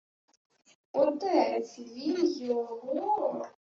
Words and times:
—Отець... 0.93 1.79
він... 1.79 2.25
Його... 2.41 3.45